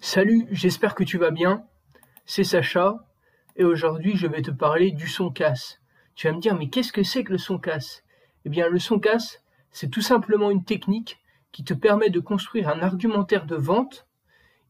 Salut, 0.00 0.46
j'espère 0.50 0.94
que 0.94 1.04
tu 1.04 1.16
vas 1.16 1.30
bien. 1.30 1.64
C'est 2.26 2.44
Sacha 2.44 3.06
et 3.56 3.64
aujourd'hui 3.64 4.18
je 4.18 4.26
vais 4.26 4.42
te 4.42 4.50
parler 4.50 4.90
du 4.90 5.08
son 5.08 5.30
casse. 5.30 5.80
Tu 6.14 6.26
vas 6.26 6.34
me 6.34 6.40
dire 6.40 6.54
mais 6.54 6.68
qu'est-ce 6.68 6.92
que 6.92 7.02
c'est 7.02 7.24
que 7.24 7.32
le 7.32 7.38
son 7.38 7.58
casse? 7.58 8.04
Eh 8.44 8.50
bien 8.50 8.68
le 8.68 8.78
son 8.78 8.98
casse, 8.98 9.42
c'est 9.70 9.88
tout 9.88 10.02
simplement 10.02 10.50
une 10.50 10.64
technique 10.64 11.20
qui 11.52 11.64
te 11.64 11.72
permet 11.72 12.10
de 12.10 12.20
construire 12.20 12.68
un 12.68 12.80
argumentaire 12.80 13.46
de 13.46 13.56
vente 13.56 14.06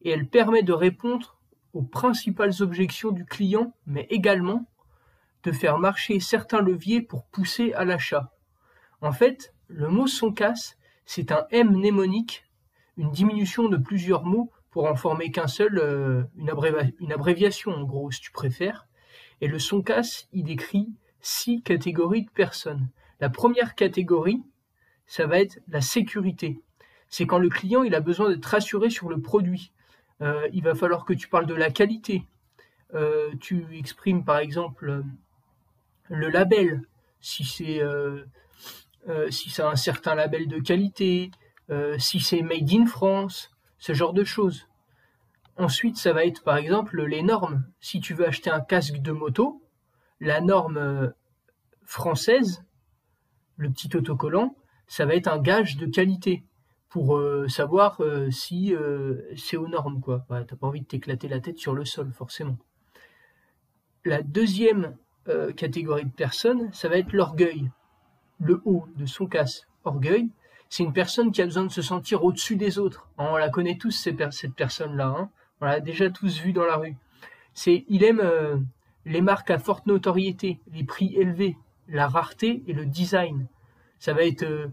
et 0.03 0.11
elle 0.11 0.29
permet 0.29 0.63
de 0.63 0.71
répondre 0.71 1.37
aux 1.73 1.83
principales 1.83 2.61
objections 2.61 3.11
du 3.11 3.25
client 3.25 3.73
mais 3.85 4.07
également 4.09 4.65
de 5.43 5.51
faire 5.51 5.77
marcher 5.77 6.19
certains 6.19 6.61
leviers 6.61 7.01
pour 7.01 7.25
pousser 7.25 7.73
à 7.73 7.85
l'achat. 7.85 8.31
En 9.01 9.11
fait, 9.11 9.53
le 9.67 9.89
mot 9.89 10.07
son 10.07 10.31
casse, 10.31 10.77
c'est 11.05 11.31
un 11.31 11.45
M 11.51 11.71
mnémonique, 11.71 12.45
une 12.97 13.11
diminution 13.11 13.67
de 13.67 13.77
plusieurs 13.77 14.23
mots 14.23 14.51
pour 14.71 14.85
en 14.85 14.95
former 14.95 15.31
qu'un 15.31 15.47
seul, 15.47 15.77
euh, 15.77 16.23
une, 16.37 17.11
abréviation 17.11 17.71
en 17.71 17.83
gros, 17.83 18.11
si 18.11 18.21
tu 18.21 18.31
préfères. 18.31 18.87
Et 19.41 19.47
le 19.47 19.59
son 19.59 19.81
casse, 19.81 20.27
il 20.31 20.45
décrit 20.45 20.89
six 21.19 21.61
catégories 21.61 22.23
de 22.23 22.29
personnes. 22.31 22.89
La 23.19 23.29
première 23.29 23.75
catégorie, 23.75 24.41
ça 25.05 25.27
va 25.27 25.39
être 25.39 25.59
la 25.67 25.81
sécurité. 25.81 26.61
C'est 27.09 27.27
quand 27.27 27.37
le 27.37 27.49
client 27.49 27.83
il 27.83 27.93
a 27.93 27.99
besoin 27.99 28.29
d'être 28.29 28.45
rassuré 28.45 28.89
sur 28.89 29.09
le 29.09 29.21
produit. 29.21 29.71
Euh, 30.21 30.47
il 30.53 30.63
va 30.63 30.73
falloir 30.75 31.05
que 31.05 31.13
tu 31.13 31.27
parles 31.27 31.45
de 31.45 31.53
la 31.53 31.69
qualité. 31.69 32.25
Euh, 32.93 33.31
tu 33.39 33.65
exprimes 33.77 34.23
par 34.23 34.37
exemple 34.37 35.03
le 36.09 36.29
label, 36.29 36.81
si 37.19 37.43
c'est 37.43 37.81
si 39.29 39.49
ça 39.49 39.69
un 39.69 39.75
certain 39.75 40.15
label 40.15 40.47
de 40.47 40.59
qualité, 40.59 41.31
si 41.97 42.19
c'est 42.19 42.41
made 42.41 42.71
in 42.71 42.85
France, 42.85 43.51
ce 43.77 43.93
genre 43.93 44.13
de 44.13 44.23
choses. 44.23 44.67
Ensuite, 45.57 45.97
ça 45.97 46.13
va 46.13 46.25
être 46.25 46.43
par 46.43 46.57
exemple 46.57 47.03
les 47.03 47.21
normes. 47.21 47.65
Si 47.79 47.99
tu 47.99 48.13
veux 48.13 48.27
acheter 48.27 48.49
un 48.49 48.61
casque 48.61 48.97
de 48.99 49.11
moto, 49.11 49.61
la 50.19 50.41
norme 50.41 50.77
euh, 50.77 51.09
française, 51.83 52.63
le 53.57 53.69
petit 53.69 53.95
autocollant, 53.95 54.55
ça 54.87 55.05
va 55.05 55.15
être 55.15 55.27
un 55.27 55.39
gage 55.39 55.77
de 55.77 55.85
qualité 55.85 56.43
pour 56.89 57.17
euh, 57.17 57.47
savoir 57.47 58.01
euh, 58.01 58.31
si 58.31 58.73
c'est 59.35 59.57
aux 59.57 59.67
normes. 59.67 60.01
quoi. 60.01 60.25
n'as 60.29 60.43
pas 60.45 60.67
envie 60.67 60.81
de 60.81 60.87
t'éclater 60.87 61.27
la 61.27 61.39
tête 61.39 61.59
sur 61.59 61.73
le 61.73 61.85
sol, 61.85 62.11
forcément. 62.11 62.57
La 64.05 64.21
deuxième 64.21 64.97
catégorie 65.55 66.05
de 66.05 66.11
personnes, 66.11 66.69
ça 66.73 66.89
va 66.89 66.97
être 66.97 67.13
l'orgueil. 67.13 67.71
Le 68.39 68.61
haut 68.65 68.85
de 68.95 69.05
son 69.05 69.25
casque, 69.25 69.67
orgueil, 69.85 70.29
c'est 70.75 70.81
une 70.81 70.91
personne 70.91 71.31
qui 71.31 71.39
a 71.43 71.45
besoin 71.45 71.65
de 71.65 71.71
se 71.71 71.83
sentir 71.83 72.23
au-dessus 72.23 72.55
des 72.55 72.79
autres. 72.79 73.07
On 73.19 73.37
la 73.37 73.49
connaît 73.49 73.77
tous, 73.77 73.91
cette 73.91 74.55
personne-là. 74.55 75.05
Hein. 75.05 75.29
On 75.61 75.65
l'a 75.65 75.79
déjà 75.79 76.09
tous 76.09 76.39
vu 76.39 76.51
dans 76.51 76.65
la 76.65 76.77
rue. 76.77 76.95
C'est, 77.53 77.85
il 77.89 78.03
aime 78.03 78.19
euh, 78.19 78.57
les 79.05 79.21
marques 79.21 79.51
à 79.51 79.59
forte 79.59 79.85
notoriété, 79.85 80.59
les 80.71 80.83
prix 80.83 81.13
élevés, 81.15 81.57
la 81.87 82.07
rareté 82.07 82.63
et 82.65 82.73
le 82.73 82.87
design. 82.87 83.45
Ça 83.99 84.13
va 84.13 84.23
être 84.23 84.41
euh, 84.41 84.67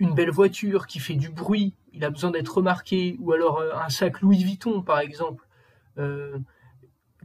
une 0.00 0.14
belle 0.14 0.32
voiture 0.32 0.88
qui 0.88 0.98
fait 0.98 1.14
du 1.14 1.28
bruit, 1.28 1.74
il 1.92 2.04
a 2.04 2.10
besoin 2.10 2.32
d'être 2.32 2.56
remarqué, 2.56 3.16
ou 3.20 3.30
alors 3.30 3.60
euh, 3.60 3.72
un 3.72 3.90
sac 3.90 4.20
Louis 4.20 4.42
Vuitton, 4.42 4.82
par 4.82 4.98
exemple, 4.98 5.46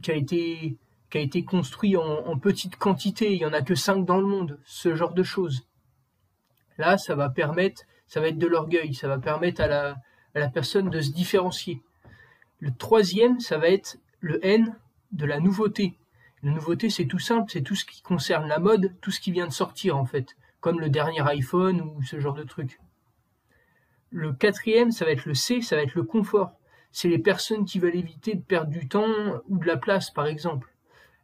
qui, 0.00 0.12
a 0.12 0.14
été, 0.14 0.76
qui 1.10 1.18
a 1.18 1.20
été 1.20 1.44
construit 1.44 1.96
en, 1.96 2.38
petite 2.38 2.76
quantité, 2.76 3.32
il 3.32 3.38
n'y 3.38 3.44
en 3.44 3.52
a 3.52 3.62
que 3.62 3.74
5 3.74 4.04
dans 4.06 4.18
le 4.18 4.26
monde, 4.26 4.58
ce 4.64 4.94
genre 4.94 5.12
de 5.12 5.24
choses. 5.24 5.66
Là, 6.78 6.96
ça 6.98 7.16
va 7.16 7.28
permettre, 7.28 7.82
ça 8.06 8.20
va 8.20 8.28
être 8.28 8.38
de 8.38 8.46
l'orgueil, 8.46 8.94
ça 8.94 9.08
va 9.08 9.18
permettre 9.18 9.60
à 9.60 9.96
la, 10.34 10.48
personne 10.48 10.88
de 10.88 11.00
se 11.00 11.10
différencier. 11.10 11.82
Le 12.60 12.72
troisième, 12.72 13.40
ça 13.40 13.58
va 13.58 13.68
être 13.68 13.98
le 14.20 14.44
N 14.46 14.76
de 15.12 15.26
la 15.26 15.40
nouveauté. 15.40 15.96
La 16.42 16.52
nouveauté, 16.52 16.88
c'est 16.88 17.06
tout 17.06 17.18
simple, 17.18 17.50
c'est 17.52 17.62
tout 17.62 17.74
ce 17.74 17.84
qui 17.84 18.02
concerne 18.02 18.48
la 18.48 18.60
mode, 18.60 18.94
tout 19.00 19.10
ce 19.10 19.20
qui 19.20 19.32
vient 19.32 19.48
de 19.48 19.52
sortir 19.52 19.96
en 19.96 20.06
fait, 20.06 20.36
comme 20.60 20.80
le 20.80 20.88
dernier 20.88 21.20
iPhone 21.28 21.80
ou 21.80 22.02
ce 22.02 22.20
genre 22.20 22.34
de 22.34 22.44
truc. 22.44 22.78
Le 24.10 24.32
quatrième, 24.32 24.92
ça 24.92 25.04
va 25.04 25.10
être 25.10 25.26
le 25.26 25.34
C, 25.34 25.60
ça 25.60 25.76
va 25.76 25.82
être 25.82 25.94
le 25.94 26.04
confort. 26.04 26.52
C'est 26.92 27.08
les 27.08 27.18
personnes 27.18 27.64
qui 27.64 27.78
veulent 27.78 27.96
éviter 27.96 28.34
de 28.34 28.42
perdre 28.42 28.70
du 28.70 28.88
temps 28.88 29.06
ou 29.48 29.58
de 29.58 29.66
la 29.66 29.76
place, 29.76 30.10
par 30.10 30.26
exemple 30.26 30.70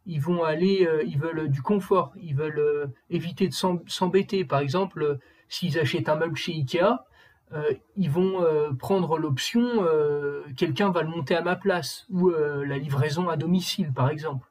ils 0.07 0.21
vont 0.21 0.43
aller, 0.43 0.87
euh, 0.87 1.03
ils 1.05 1.19
veulent 1.19 1.49
du 1.49 1.61
confort, 1.61 2.13
ils 2.21 2.35
veulent 2.35 2.59
euh, 2.59 2.87
éviter 3.09 3.47
de 3.47 3.53
s'embêter. 3.53 4.45
Par 4.45 4.59
exemple, 4.59 5.19
s'ils 5.49 5.77
achètent 5.77 6.09
un 6.09 6.15
meuble 6.15 6.35
chez 6.35 6.53
Ikea, 6.53 7.05
euh, 7.53 7.73
ils 7.95 8.11
vont 8.11 8.43
euh, 8.43 8.73
prendre 8.73 9.17
l'option 9.17 9.63
euh, 9.81 10.43
quelqu'un 10.57 10.91
va 10.91 11.01
le 11.01 11.07
monter 11.07 11.33
à 11.33 11.41
ma 11.41 11.55
place 11.55 12.05
ou 12.09 12.29
la 12.29 12.77
livraison 12.77 13.29
à 13.29 13.37
domicile 13.37 13.93
par 13.93 14.09
exemple. 14.09 14.47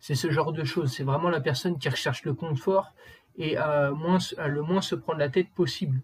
C'est 0.00 0.14
ce 0.14 0.30
genre 0.30 0.52
de 0.52 0.64
choses. 0.64 0.92
C'est 0.92 1.04
vraiment 1.04 1.28
la 1.28 1.40
personne 1.40 1.78
qui 1.78 1.88
recherche 1.88 2.24
le 2.24 2.34
confort 2.34 2.92
et 3.36 3.56
à, 3.56 3.90
le 3.90 4.62
moins 4.62 4.80
se 4.80 4.94
prendre 4.94 5.18
la 5.18 5.28
tête 5.28 5.48
possible. 5.54 6.00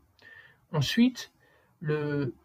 Ensuite, 0.72 1.32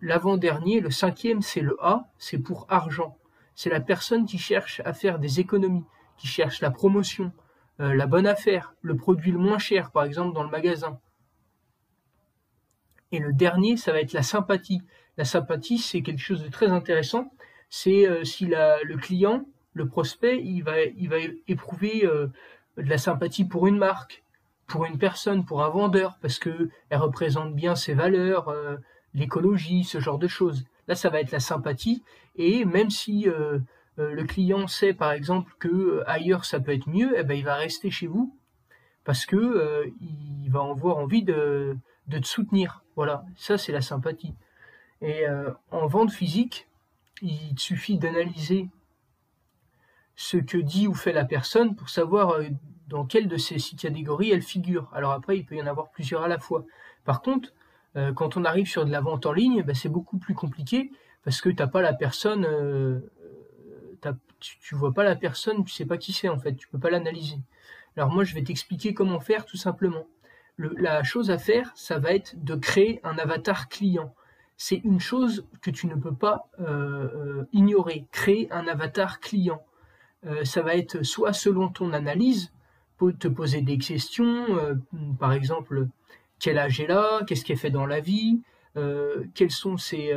l'avant-dernier, 0.01 0.79
le 0.79 0.91
cinquième, 0.91 1.41
c'est 1.41 1.61
le 1.61 1.77
A, 1.81 2.07
c'est 2.17 2.39
pour 2.39 2.65
argent. 2.69 3.17
C'est 3.55 3.69
la 3.69 3.79
personne 3.79 4.25
qui 4.25 4.37
cherche 4.37 4.81
à 4.83 4.93
faire 4.93 5.17
des 5.17 5.39
économies, 5.39 5.85
qui 6.17 6.27
cherche 6.27 6.61
la 6.61 6.71
promotion, 6.71 7.31
la 7.79 8.07
bonne 8.07 8.25
affaire, 8.25 8.73
le 8.81 8.95
produit 8.95 9.31
le 9.31 9.37
moins 9.37 9.57
cher, 9.57 9.91
par 9.91 10.05
exemple 10.05 10.33
dans 10.33 10.43
le 10.43 10.49
magasin. 10.49 10.99
Et 13.11 13.19
le 13.19 13.31
dernier, 13.31 13.77
ça 13.77 13.91
va 13.91 14.01
être 14.01 14.13
la 14.13 14.23
sympathie. 14.23 14.81
La 15.17 15.25
sympathie, 15.25 15.77
c'est 15.77 16.01
quelque 16.01 16.19
chose 16.19 16.43
de 16.43 16.49
très 16.49 16.67
intéressant. 16.67 17.31
C'est 17.69 18.07
euh, 18.07 18.23
si 18.23 18.47
le 18.47 18.95
client, 18.97 19.45
le 19.73 19.87
prospect, 19.87 20.41
il 20.43 20.63
va, 20.63 20.73
éprouver 21.47 22.05
euh, 22.05 22.27
de 22.77 22.89
la 22.89 22.97
sympathie 22.97 23.45
pour 23.45 23.67
une 23.67 23.77
marque, 23.77 24.23
pour 24.67 24.85
une 24.85 24.97
personne, 24.97 25.45
pour 25.45 25.63
un 25.63 25.69
vendeur, 25.69 26.17
parce 26.21 26.39
que 26.39 26.69
elle 26.89 26.99
représente 26.99 27.55
bien 27.55 27.75
ses 27.75 27.93
valeurs, 27.93 28.49
euh, 28.49 28.75
l'écologie, 29.13 29.83
ce 29.83 29.99
genre 29.99 30.19
de 30.19 30.27
choses. 30.27 30.65
Là, 30.87 30.95
ça 30.95 31.09
va 31.09 31.21
être 31.21 31.31
la 31.31 31.39
sympathie. 31.39 32.03
Et 32.35 32.65
même 32.65 32.89
si 32.89 33.27
le 33.97 34.23
client 34.23 34.67
sait, 34.67 34.93
par 34.93 35.11
exemple, 35.11 35.53
que 35.59 36.03
ailleurs 36.05 36.45
ça 36.45 36.59
peut 36.59 36.73
être 36.73 36.89
mieux, 36.89 37.13
eh 37.17 37.23
ben, 37.23 37.35
il 37.35 37.45
va 37.45 37.55
rester 37.55 37.91
chez 37.91 38.07
vous 38.07 38.37
parce 39.03 39.25
que 39.25 39.89
il 39.99 40.49
va 40.49 40.61
avoir 40.61 40.97
envie 40.97 41.23
de 41.23 41.77
de 42.07 42.19
te 42.19 42.27
soutenir. 42.27 42.83
Voilà, 42.95 43.25
ça 43.35 43.57
c'est 43.57 43.71
la 43.71 43.81
sympathie. 43.81 44.35
Et 45.01 45.27
euh, 45.27 45.51
en 45.71 45.87
vente 45.87 46.11
physique, 46.11 46.67
il 47.21 47.57
suffit 47.57 47.97
d'analyser 47.97 48.69
ce 50.15 50.37
que 50.37 50.57
dit 50.57 50.87
ou 50.87 50.93
fait 50.93 51.13
la 51.13 51.25
personne 51.25 51.75
pour 51.75 51.89
savoir 51.89 52.31
euh, 52.31 52.45
dans 52.87 53.05
quelle 53.05 53.27
de 53.27 53.37
ces 53.37 53.59
six 53.59 53.75
catégories 53.75 54.31
elle 54.31 54.41
figure. 54.41 54.89
Alors 54.93 55.11
après, 55.11 55.37
il 55.37 55.45
peut 55.45 55.55
y 55.55 55.61
en 55.61 55.67
avoir 55.67 55.89
plusieurs 55.91 56.23
à 56.23 56.27
la 56.27 56.39
fois. 56.39 56.65
Par 57.03 57.21
contre, 57.21 57.53
euh, 57.97 58.13
quand 58.13 58.37
on 58.37 58.45
arrive 58.45 58.67
sur 58.67 58.85
de 58.85 58.91
la 58.91 59.01
vente 59.01 59.25
en 59.25 59.33
ligne, 59.33 59.63
ben, 59.63 59.75
c'est 59.75 59.89
beaucoup 59.89 60.17
plus 60.17 60.35
compliqué 60.35 60.91
parce 61.23 61.41
que 61.41 61.49
t'as 61.49 61.67
pas 61.67 61.81
la 61.81 61.93
personne, 61.93 62.45
tu, 64.39 64.59
tu 64.59 64.75
vois 64.75 64.93
pas 64.93 65.03
la 65.03 65.15
personne, 65.15 65.63
tu 65.65 65.73
sais 65.73 65.85
pas 65.85 65.97
qui 65.97 66.13
c'est 66.13 66.29
en 66.29 66.39
fait, 66.39 66.55
tu 66.55 66.67
peux 66.67 66.79
pas 66.79 66.89
l'analyser. 66.89 67.37
Alors 67.97 68.09
moi, 68.09 68.23
je 68.23 68.35
vais 68.35 68.43
t'expliquer 68.43 68.93
comment 68.93 69.19
faire 69.19 69.45
tout 69.45 69.57
simplement 69.57 70.05
la 70.57 71.03
chose 71.03 71.31
à 71.31 71.37
faire, 71.37 71.71
ça 71.75 71.99
va 71.99 72.13
être 72.13 72.35
de 72.43 72.55
créer 72.55 72.99
un 73.03 73.17
avatar 73.17 73.67
client. 73.67 74.13
C'est 74.57 74.81
une 74.85 74.99
chose 74.99 75.45
que 75.61 75.69
tu 75.69 75.87
ne 75.87 75.95
peux 75.95 76.13
pas 76.13 76.49
euh, 76.61 77.09
euh, 77.13 77.47
ignorer. 77.51 78.07
Créer 78.11 78.49
un 78.51 78.67
avatar 78.67 79.19
client. 79.19 79.61
Euh, 80.25 80.45
ça 80.45 80.61
va 80.61 80.75
être 80.75 81.03
soit 81.03 81.33
selon 81.33 81.67
ton 81.69 81.91
analyse, 81.91 82.53
te 83.19 83.27
poser 83.27 83.61
des 83.61 83.77
questions, 83.77 84.77
par 85.19 85.33
exemple, 85.33 85.87
quel 86.39 86.57
âge 86.57 86.79
est 86.79 86.87
là, 86.87 87.23
qu'est-ce 87.27 87.43
qu'elle 87.43 87.57
fait 87.57 87.69
dans 87.69 87.85
la 87.85 87.99
vie, 87.99 88.41
quelles 89.33 89.51
sont 89.51 89.75
ses, 89.75 90.13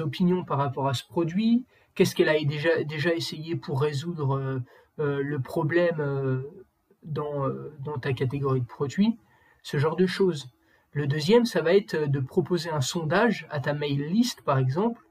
opinions 0.00 0.44
par 0.44 0.58
rapport 0.58 0.86
à 0.86 0.94
ce 0.94 1.02
produit, 1.04 1.64
qu'est-ce 1.98 2.14
qu'elle 2.14 2.28
a 2.28 2.38
déjà, 2.44 3.14
essayé 3.14 3.56
pour 3.56 3.82
résoudre 3.82 4.62
le 4.98 5.38
problème 5.38 6.44
dans, 7.02 7.48
dans 7.80 7.98
ta 7.98 8.12
catégorie 8.12 8.60
de 8.60 8.66
produits 8.66 9.18
ce 9.62 9.76
genre 9.76 9.96
de 9.96 10.06
choses. 10.06 10.48
Le 10.92 11.06
deuxième, 11.06 11.44
ça 11.44 11.60
va 11.60 11.74
être 11.74 11.96
de 11.96 12.20
proposer 12.20 12.70
un 12.70 12.80
sondage 12.80 13.46
à 13.50 13.60
ta 13.60 13.74
mail 13.74 14.06
list, 14.06 14.40
par 14.42 14.58
exemple, 14.58 15.02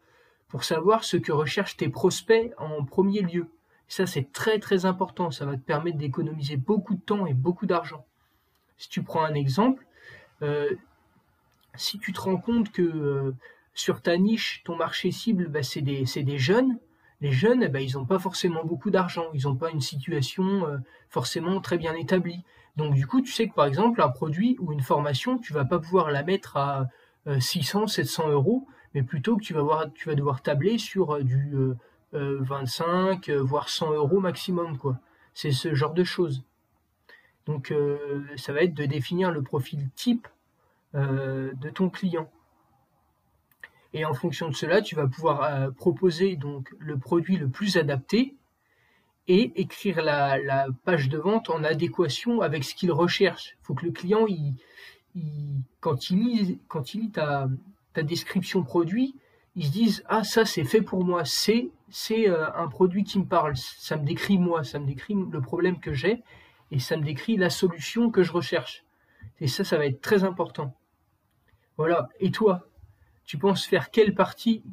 pour 0.48 0.64
savoir 0.64 1.04
ce 1.04 1.18
que 1.18 1.32
recherchent 1.32 1.78
tes 1.78 1.90
prospects 1.90 2.52
en 2.58 2.84
premier 2.84 3.22
lieu. 3.22 3.48
ça, 3.88 4.06
c'est 4.08 4.32
très 4.32 4.60
très 4.60 4.86
important. 4.86 5.30
Ça 5.32 5.46
va 5.46 5.56
te 5.56 5.62
permettre 5.62 5.98
d'économiser 5.98 6.58
beaucoup 6.58 6.96
de 6.96 7.02
temps 7.02 7.26
et 7.28 7.34
beaucoup 7.34 7.68
d'argent. 7.68 8.06
Si 8.78 8.90
tu 8.90 9.04
prends 9.04 9.24
un 9.24 9.34
exemple, 9.34 9.86
euh, 10.42 10.76
si 11.76 12.00
tu 12.00 12.12
te 12.14 12.20
rends 12.20 12.38
compte 12.38 12.72
que 12.72 12.82
euh, 12.82 13.36
sur 13.78 14.02
ta 14.02 14.18
niche, 14.18 14.64
ton 14.66 14.76
marché 14.76 15.12
cible, 15.12 15.50
bah, 15.50 15.62
c'est 15.62 15.82
des, 15.82 16.38
jeunes, 16.40 16.80
Les 17.22 17.32
jeunes, 17.32 17.62
eh 17.62 17.68
ben, 17.68 17.80
ils 17.80 17.94
n'ont 17.94 18.06
pas 18.06 18.18
forcément 18.18 18.66
beaucoup 18.66 18.90
d'argent, 18.90 19.26
ils 19.36 19.44
n'ont 19.44 19.56
pas 19.56 19.70
une 19.70 19.82
situation 19.82 20.68
euh, 20.68 20.78
forcément 21.10 21.62
très 21.62 21.78
bien 21.78 21.94
établie. 21.94 22.44
Donc 22.76 22.96
du 22.96 23.06
coup, 23.06 23.22
tu 23.22 23.32
sais 23.32 23.48
que 23.48 23.54
par 23.54 23.66
exemple, 23.66 24.02
un 24.02 24.10
produit 24.10 24.58
ou 24.60 24.74
une 24.74 24.82
formation, 24.82 25.38
tu 25.38 25.54
vas 25.54 25.64
pas 25.64 25.78
pouvoir 25.80 26.10
la 26.10 26.24
mettre 26.24 26.58
à 26.58 26.88
600, 27.40 27.88
700 27.88 28.30
euros, 28.30 28.68
mais 28.94 29.04
plutôt 29.04 29.38
que 29.38 29.44
tu 29.44 29.54
vas, 29.54 29.92
tu 29.94 30.10
vas 30.10 30.16
devoir 30.16 30.42
tabler 30.42 30.78
sur 30.78 31.24
du 31.24 31.56
25, 32.14 33.30
voire 33.30 33.70
100 33.70 33.94
euros 33.94 34.20
maximum. 34.20 34.78
C'est 35.34 35.52
ce 35.52 35.74
genre 35.74 35.94
de 35.94 36.04
choses. 36.04 36.44
Donc 37.48 37.74
ça 38.38 38.54
va 38.54 38.62
être 38.62 38.76
de 38.76 38.86
définir 38.86 39.32
le 39.32 39.42
profil 39.42 39.90
type 39.96 40.28
de 40.94 41.70
ton 41.74 41.90
client. 41.90 42.30
Et 43.94 44.06
en 44.06 44.14
fonction 44.14 44.50
de 44.50 44.56
cela, 44.56 44.82
tu 44.82 44.96
vas 44.96 45.08
pouvoir 45.08 45.44
euh, 45.44 45.72
proposer 45.72 46.36
donc 46.36 46.74
le 46.80 46.98
produit 46.98 47.38
le 47.38 47.50
plus 47.50 47.78
adapté 47.78 48.36
et 49.28 49.52
écrire 49.60 50.02
la, 50.02 50.68
page 50.84 51.10
de 51.10 51.18
vente 51.18 51.50
en 51.50 51.64
adéquation 51.64 52.42
avec 52.42 52.64
ce 52.64 52.76
qu'il 52.76 52.92
recherche. 52.92 53.58
Il 53.62 53.66
faut 53.66 53.74
que 53.74 53.86
le 53.86 53.92
client, 53.92 54.26
il, 54.28 54.54
quand 55.80 56.10
il 56.10 56.20
lit, 56.20 56.60
quand 56.68 56.94
il 56.94 57.02
lit 57.02 57.12
ta, 57.12 57.48
description 58.04 58.62
produit, 58.62 59.16
il 59.56 59.66
se 59.66 59.72
dise 59.72 60.04
ah 60.08 60.24
ça 60.24 60.46
c'est 60.46 60.64
fait 60.64 60.84
pour 60.84 61.04
moi, 61.04 61.26
c'est 61.26 61.72
c'est 61.90 62.30
euh, 62.30 62.46
un 62.54 62.68
produit 62.68 63.04
qui 63.04 63.18
me 63.18 63.26
parle, 63.26 63.58
ça 63.58 63.98
me 63.98 64.06
décrit 64.06 64.38
moi, 64.38 64.64
ça 64.64 64.78
me 64.78 64.86
décrit 64.86 65.16
le 65.16 65.42
problème 65.42 65.80
que 65.80 65.94
j'ai 65.94 66.22
et 66.70 66.78
ça 66.78 66.96
me 66.96 67.04
décrit 67.04 67.38
la 67.38 67.50
solution 67.50 68.12
que 68.12 68.22
je 68.22 68.32
recherche. 68.32 68.84
Et 69.40 69.48
ça, 69.48 69.64
ça 69.64 69.78
va 69.78 69.86
être 69.86 70.02
très 70.02 70.24
important. 70.24 70.76
Voilà. 71.78 72.10
Et 72.20 72.32
toi, 72.32 72.68
tu 73.28 73.38
penses 73.38 73.66
faire 73.66 73.92
partie 74.16 74.64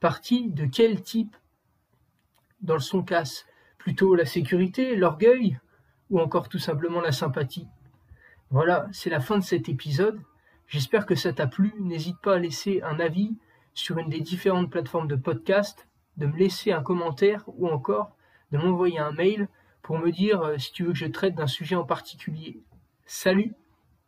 partie 0.00 0.48
de 0.50 0.66
quel 0.66 1.02
type 1.02 1.36
dans 2.60 2.74
le 2.74 2.80
son 2.80 3.02
casse? 3.02 3.44
Plutôt 3.76 4.14
la 4.14 4.24
sécurité, 4.24 4.94
l'orgueil 4.94 5.58
ou 6.10 6.20
encore 6.20 6.48
tout 6.48 6.60
simplement 6.60 7.00
la 7.00 7.10
sympathie? 7.10 7.66
Voilà, 8.50 8.86
c'est 8.92 9.10
la 9.10 9.18
fin 9.18 9.36
de 9.36 9.42
cet 9.42 9.68
épisode. 9.68 10.22
J'espère 10.68 11.06
que 11.06 11.16
ça 11.16 11.32
t'a 11.32 11.48
plu. 11.48 11.74
N'hésite 11.80 12.20
pas 12.22 12.36
à 12.36 12.38
laisser 12.38 12.82
un 12.82 13.00
avis 13.00 13.36
sur 13.74 13.98
une 13.98 14.08
des 14.08 14.20
différentes 14.20 14.70
plateformes 14.70 15.08
de 15.08 15.16
podcast, 15.16 15.88
de 16.18 16.26
me 16.26 16.36
laisser 16.36 16.70
un 16.70 16.82
commentaire 16.82 17.42
ou 17.48 17.68
encore 17.68 18.14
de 18.52 18.58
m'envoyer 18.58 19.00
un 19.00 19.12
mail 19.12 19.48
pour 19.82 19.98
me 19.98 20.12
dire 20.12 20.40
euh, 20.42 20.58
si 20.58 20.70
tu 20.70 20.84
veux 20.84 20.92
que 20.92 20.98
je 20.98 21.06
traite 21.06 21.34
d'un 21.34 21.48
sujet 21.48 21.74
en 21.74 21.84
particulier. 21.84 22.60
Salut 23.06 23.54